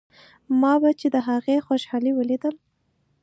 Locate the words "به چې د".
0.81-1.15